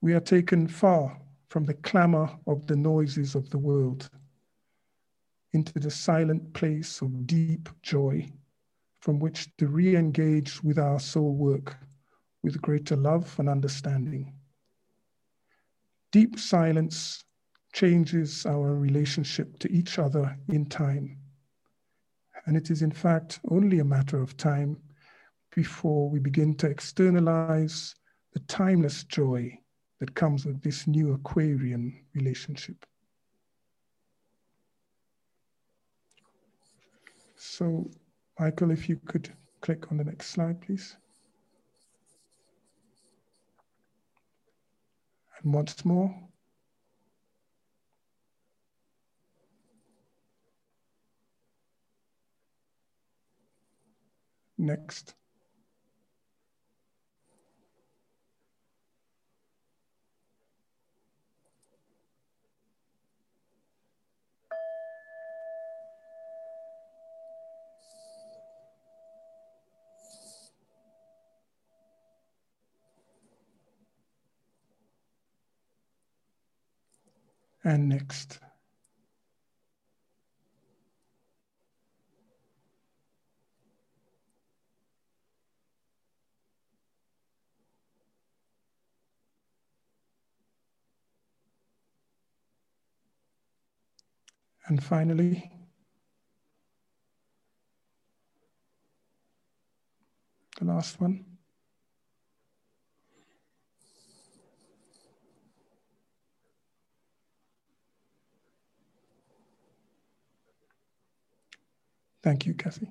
[0.01, 1.21] We are taken far
[1.51, 4.09] from the clamor of the noises of the world
[5.53, 8.25] into the silent place of deep joy
[9.01, 11.77] from which to re engage with our soul work
[12.45, 14.33] with greater love and understanding.
[16.13, 17.25] Deep silence
[17.73, 21.19] changes our relationship to each other in time.
[22.47, 24.77] And it is, in fact, only a matter of time
[25.55, 27.97] before we begin to externalize
[28.35, 29.60] the timeless joy
[30.01, 32.87] that comes with this new Aquarian relationship.
[37.37, 37.91] So,
[38.39, 39.31] Michael, if you could
[39.61, 40.97] click on the next slide, please.
[45.43, 46.15] And once more.
[54.57, 55.15] Next.
[77.65, 78.39] and next.
[94.67, 95.51] And finally,
[100.59, 101.30] the last one.
[112.23, 112.89] Thank you, Kathy.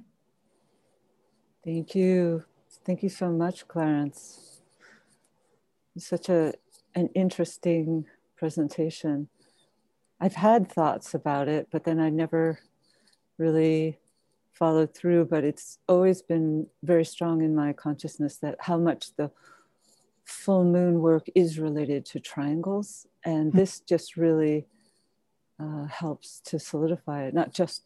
[1.63, 2.43] Thank you.
[2.85, 4.61] Thank you so much, Clarence.
[5.95, 6.53] It's such a,
[6.95, 8.05] an interesting
[8.37, 9.29] presentation.
[10.19, 12.59] I've had thoughts about it, but then I never
[13.37, 13.99] really
[14.51, 15.25] followed through.
[15.25, 19.29] But it's always been very strong in my consciousness that how much the
[20.25, 23.05] full moon work is related to triangles.
[23.23, 23.57] And hmm.
[23.57, 24.65] this just really
[25.59, 27.83] uh, helps to solidify it, not just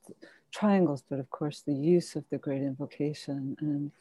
[0.54, 3.58] triangles, but of course the use of the great invocation.
[3.60, 3.92] And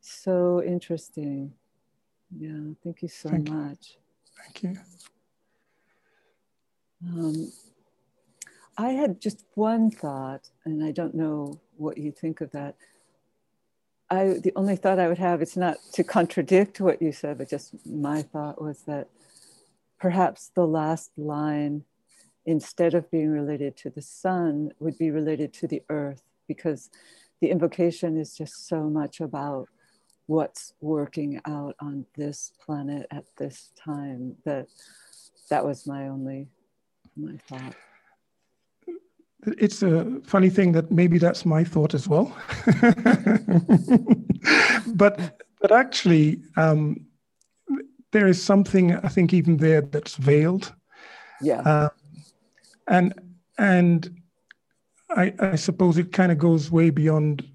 [0.00, 1.52] so interesting.
[2.38, 3.96] Yeah, thank you so thank much.
[3.96, 4.42] You.
[4.42, 4.78] Thank you.
[7.08, 7.52] Um,
[8.76, 12.76] I had just one thought, and I don't know what you think of that.
[14.10, 17.48] I the only thought I would have, it's not to contradict what you said, but
[17.48, 19.08] just my thought was that
[19.98, 21.84] perhaps the last line
[22.46, 26.90] instead of being related to the sun, would be related to the earth because
[27.40, 29.68] the invocation is just so much about
[30.26, 34.66] what's working out on this planet at this time that
[35.50, 36.48] that was my only
[37.16, 37.74] my thought.
[39.58, 42.36] It's a funny thing that maybe that's my thought as well.
[44.94, 47.06] But but actually um,
[48.12, 50.72] there is something i think even there that's veiled.
[51.42, 51.60] Yeah.
[51.60, 51.88] Uh,
[52.88, 53.14] and
[53.58, 54.10] and
[55.10, 57.48] I, I suppose it kind of goes way beyond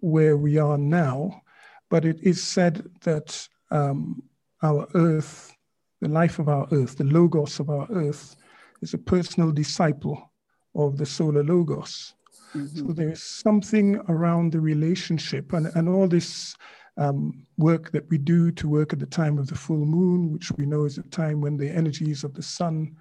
[0.00, 1.42] where we are now,
[1.90, 4.22] but it is said that um,
[4.62, 5.54] our Earth,
[6.00, 8.36] the life of our Earth, the logos of our Earth,
[8.80, 10.32] is a personal disciple
[10.74, 12.14] of the solar logos.
[12.54, 12.78] Mm-hmm.
[12.78, 16.56] So there is something around the relationship and, and all this
[16.96, 20.50] um, work that we do to work at the time of the full moon, which
[20.52, 22.96] we know is a time when the energies of the sun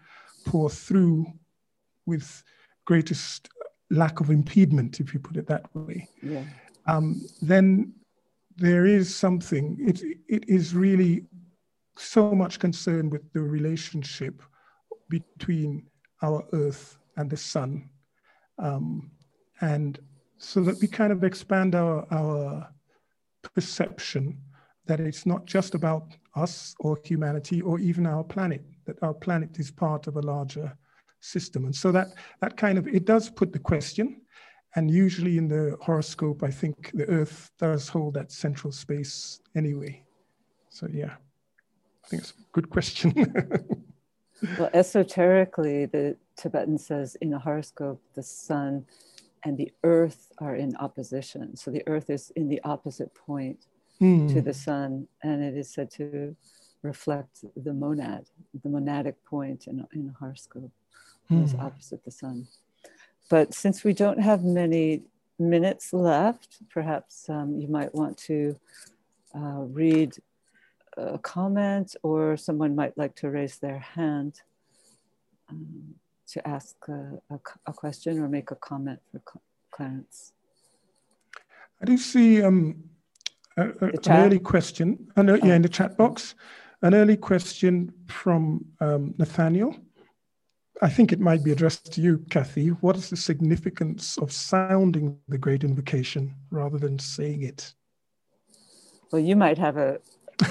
[0.45, 1.25] pour through
[2.13, 2.43] with
[2.85, 3.49] greatest
[3.89, 6.43] lack of impediment, if you put it that way, yeah.
[6.91, 7.93] um, then
[8.57, 9.97] there is something, it,
[10.27, 11.25] it is really
[11.97, 14.41] so much concerned with the relationship
[15.09, 15.71] between
[16.21, 17.89] our earth and the sun.
[18.57, 19.11] Um,
[19.61, 19.99] and
[20.37, 22.69] so that we kind of expand our, our
[23.55, 24.37] perception
[24.85, 26.05] that it's not just about
[26.35, 30.75] us or humanity or even our planet, that our planet is part of a larger
[31.21, 31.65] system.
[31.65, 32.07] And so that
[32.41, 34.21] that kind of it does put the question.
[34.75, 40.03] And usually in the horoscope, I think the Earth does hold that central space anyway.
[40.69, 41.15] So yeah,
[42.03, 43.13] I think it's a good question.
[44.57, 48.85] well, esoterically, the Tibetan says in a horoscope, the sun
[49.43, 51.55] and the earth are in opposition.
[51.55, 53.65] So the earth is in the opposite point
[53.99, 54.31] mm.
[54.33, 56.35] to the sun, and it is said to
[56.83, 58.25] reflect the monad,
[58.63, 60.71] the monadic point in, in a horoscope
[61.31, 61.61] is hmm.
[61.61, 62.47] opposite the sun.
[63.29, 65.03] But since we don't have many
[65.39, 68.57] minutes left, perhaps um, you might want to
[69.33, 70.15] uh, read
[70.97, 74.41] a comment or someone might like to raise their hand
[75.49, 75.95] um,
[76.27, 79.21] to ask a, a, a, question or make a comment for
[79.71, 80.33] Clarence.
[81.81, 82.83] I do see um,
[83.57, 86.35] a, an early question, uh, yeah, in the chat box,
[86.81, 89.75] an early question from um, Nathaniel.
[90.81, 92.69] I think it might be addressed to you, Kathy.
[92.69, 97.73] What is the significance of sounding the great invocation rather than saying it?
[99.11, 99.99] Well, you might have a,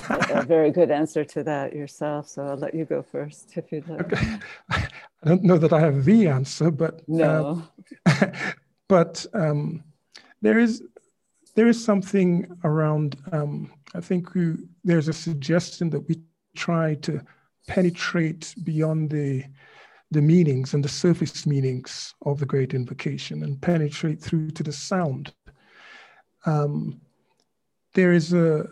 [0.09, 3.89] a very good answer to that yourself, so I'll let you go first if you'd
[3.89, 4.13] like.
[4.13, 4.39] Okay.
[4.71, 4.89] I
[5.25, 7.65] don't know that I have the answer, but no.
[8.07, 8.27] Uh,
[8.89, 9.83] but um,
[10.43, 10.83] there is
[11.57, 13.17] there is something around.
[13.33, 14.55] Um, I think we,
[14.85, 16.21] there's a suggestion that we
[16.55, 17.21] try to
[17.67, 19.45] penetrate beyond the
[20.11, 24.73] the meanings and the surface meanings of the great invocation and penetrate through to the
[24.73, 25.33] sound.
[26.47, 27.01] Um,
[27.95, 28.67] there is a,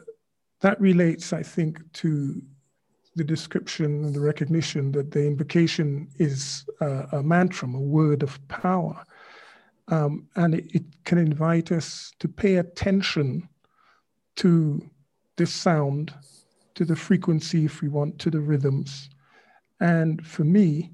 [0.61, 2.43] that relates, I think, to
[3.15, 8.47] the description and the recognition that the invocation is a, a mantra, a word of
[8.49, 9.05] power.
[9.89, 13.49] Um, and it, it can invite us to pay attention
[14.37, 14.89] to
[15.37, 16.15] the sound,
[16.75, 19.09] to the frequency, if we want, to the rhythms.
[19.81, 20.93] And for me,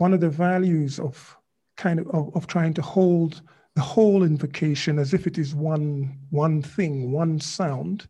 [0.00, 1.36] one of the values of
[1.76, 3.42] kind of, of, of trying to hold
[3.74, 8.08] the whole invocation as if it is one one thing, one sound,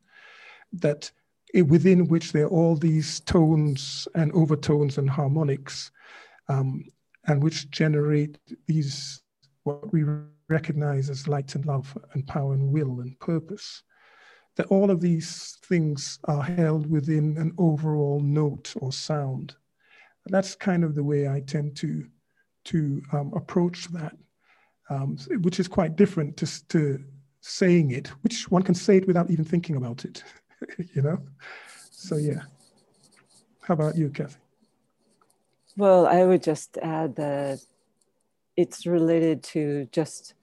[0.72, 1.10] that
[1.52, 5.90] it, within which there are all these tones and overtones and harmonics,
[6.46, 6.84] um,
[7.26, 8.38] and which generate
[8.68, 9.22] these
[9.64, 10.04] what we
[10.48, 13.82] recognize as light and love and power and will and purpose
[14.54, 19.56] that all of these things are held within an overall note or sound
[20.26, 22.06] that's kind of the way i tend to
[22.64, 24.16] to um, approach that
[24.90, 27.02] um, which is quite different to, to
[27.40, 30.22] saying it which one can say it without even thinking about it
[30.94, 31.18] you know?
[31.90, 32.42] So yeah.
[33.62, 34.36] How about you kathy?
[35.76, 37.60] Well, I would just add that
[38.56, 40.34] it's related to just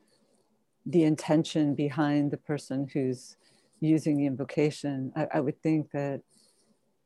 [0.85, 3.35] the intention behind the person who's
[3.81, 5.11] using the invocation.
[5.15, 6.21] I, I, would think that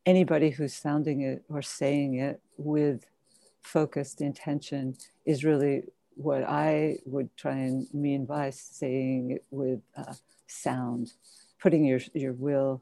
[0.05, 3.05] anybody who's sounding it or saying it with
[3.61, 4.95] focused intention
[5.25, 5.83] is really
[6.15, 10.13] what I would try and mean by saying it with uh,
[10.47, 11.13] sound,
[11.59, 12.81] putting your, your will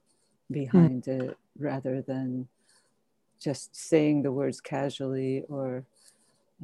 [0.49, 1.29] behind mm.
[1.29, 2.47] it rather than
[3.39, 5.85] just saying the words casually or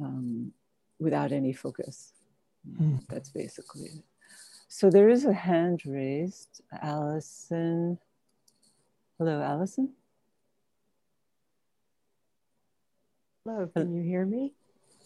[0.02, 0.52] um,
[0.98, 2.12] without any focus.
[2.80, 3.00] Mm.
[3.08, 4.04] That's basically it.
[4.68, 6.62] So there is a hand raised.
[6.82, 7.98] Allison.
[9.18, 9.92] Hello, Allison.
[13.46, 14.54] Hello, can you hear me?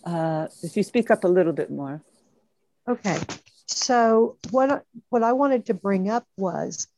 [0.03, 2.03] Uh, if you speak up a little bit more.
[2.89, 3.19] Okay.
[3.67, 6.89] So what what I wanted to bring up was,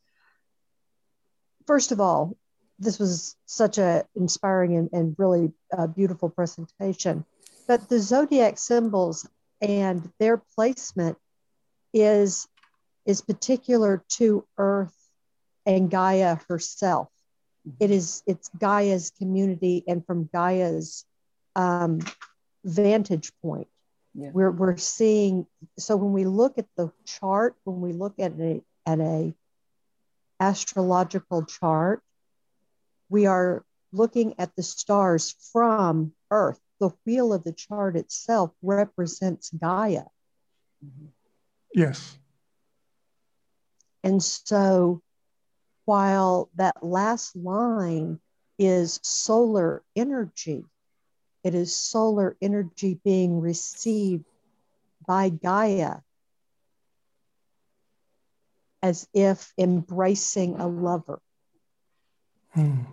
[1.67, 2.37] first of all,
[2.79, 7.25] this was such a inspiring and, and really uh, beautiful presentation.
[7.67, 9.27] But the zodiac symbols
[9.59, 11.17] and their placement
[11.93, 12.47] is
[13.05, 14.95] is particular to Earth
[15.65, 17.09] and Gaia herself.
[17.81, 21.05] It is it's Gaia's community and from Gaia's
[21.55, 21.99] um,
[22.63, 23.67] vantage point.
[24.15, 24.29] Yeah.
[24.31, 25.47] We're we're seeing
[25.77, 29.33] so when we look at the chart, when we look at a at a
[30.39, 32.01] astrological chart,
[33.09, 36.59] we are looking at the stars from Earth.
[36.79, 40.03] The wheel of the chart itself represents Gaia.
[41.73, 42.17] Yes.
[44.03, 45.01] And so
[45.85, 48.19] while that last line
[48.59, 50.65] is solar energy,
[51.43, 54.25] it is solar energy being received
[55.05, 55.97] by Gaia
[58.81, 61.19] as if embracing a lover.
[62.53, 62.83] Hmm.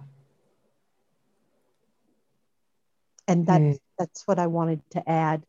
[3.31, 3.79] and that's mm.
[3.97, 5.43] that's what I wanted to add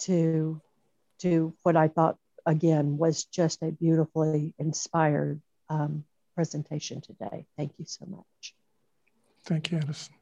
[0.00, 0.60] to
[1.18, 6.04] to what I thought again was just a beautifully inspired um,
[6.36, 7.46] presentation today.
[7.56, 8.54] Thank you so much.
[9.44, 10.14] Thank you, Alison.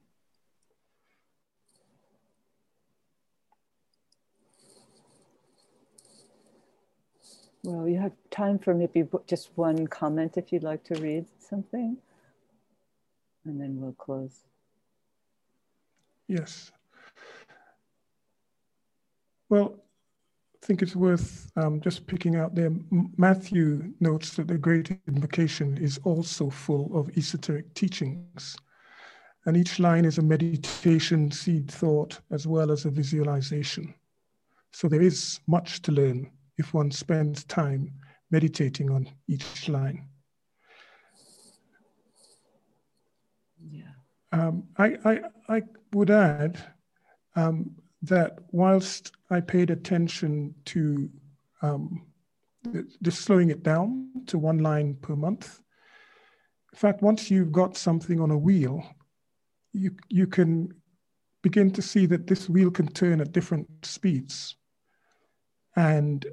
[7.67, 11.97] Well, you have time for maybe just one comment if you'd like to read something,
[13.45, 14.45] and then we'll close.
[16.29, 16.71] Yes.
[19.49, 19.75] Well,
[20.63, 22.71] I think it's worth um, just picking out there.
[23.17, 28.57] Matthew notes that the Great Invocation is also full of esoteric teachings.
[29.45, 33.93] And each line is a meditation, seed thought, as well as a visualization.
[34.71, 37.93] So there is much to learn if one spends time
[38.31, 40.09] meditating on each line.
[43.71, 43.85] Yeah.
[44.33, 46.59] Um, I, I, I would add
[47.37, 51.11] um, that whilst I paid attention to
[51.63, 52.07] um,
[53.03, 55.61] just slowing it down to one line per month,
[56.73, 58.85] in fact, once you've got something on a wheel,
[59.73, 60.75] you, you can
[61.43, 64.57] begin to see that this wheel can turn at different speeds.
[65.77, 66.27] And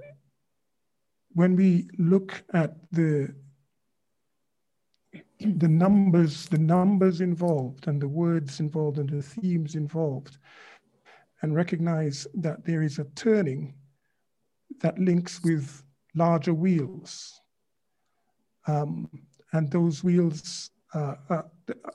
[1.34, 3.34] when we look at the
[5.39, 10.38] the numbers, the numbers involved and the words involved and the themes involved,
[11.41, 13.73] and recognize that there is a turning
[14.79, 15.84] that links with
[16.15, 17.41] larger wheels.
[18.67, 19.09] Um,
[19.51, 21.15] and those wheels uh,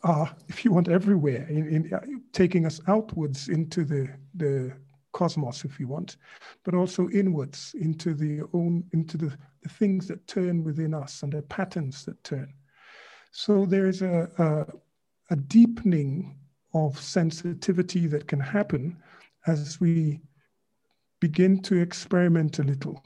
[0.05, 2.01] are, if you want, everywhere, in, in uh,
[2.33, 4.73] taking us outwards into the, the
[5.19, 6.17] cosmos, if you want,
[6.65, 11.33] but also inwards into the own, into the, the things that turn within us and
[11.33, 12.55] the patterns that turn.
[13.33, 16.39] So there's a, a, a deepening
[16.73, 18.97] of sensitivity that can happen
[19.49, 20.21] as we
[21.21, 23.03] begin to experiment a little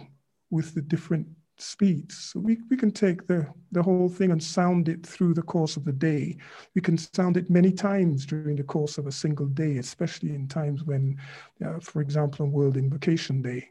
[0.50, 1.26] with the different
[1.58, 2.16] speeds.
[2.32, 5.76] So we, we can take the, the whole thing and sound it through the course
[5.76, 6.36] of the day.
[6.74, 10.48] We can sound it many times during the course of a single day, especially in
[10.48, 11.18] times when,
[11.64, 13.68] uh, for example, on World Invocation Day,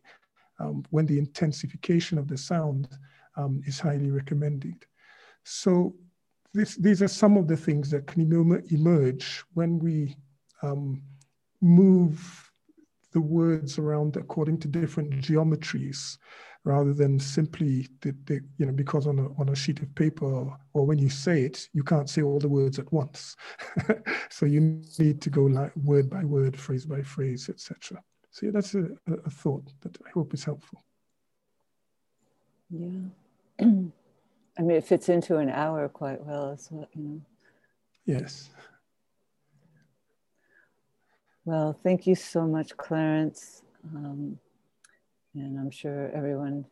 [0.60, 2.88] um, when the intensification of the sound
[3.36, 4.86] um, is highly recommended.
[5.44, 5.96] So
[6.54, 10.16] this, these are some of the things that can emerge when we
[10.62, 11.02] um,
[11.62, 12.52] move
[13.14, 16.18] the words around according to different geometries
[16.64, 20.26] rather than simply the, the, you know because on a, on a sheet of paper
[20.26, 23.36] or, or when you say it you can't say all the words at once.
[24.30, 28.02] So you need to go like word by word phrase by phrase etc
[28.32, 28.88] so yeah, that's a,
[29.26, 30.82] a thought that i hope is helpful.
[32.70, 32.88] Yeah.
[33.60, 37.22] I mean it fits into an hour quite well as well you know.
[38.06, 38.50] Yes.
[41.44, 43.64] Well thank you so much clarence.
[43.94, 44.40] Um,
[45.36, 46.66] and I'm sure everyone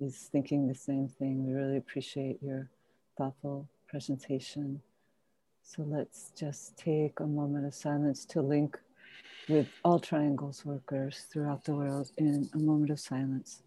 [0.00, 1.46] is thinking the same thing.
[1.46, 2.68] We really appreciate your
[3.16, 4.80] thoughtful presentation.
[5.62, 8.78] So let's just take a moment of silence to link
[9.48, 13.62] with all triangles workers throughout the world in a moment of silence.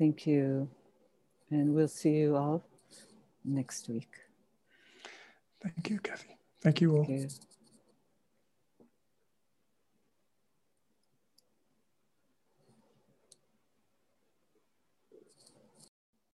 [0.00, 0.66] Thank you.
[1.50, 2.64] And we'll see you all
[3.44, 4.08] next week.
[5.62, 6.38] Thank you, Kathy.
[6.62, 7.04] Thank you all.
[7.04, 7.28] Thank you.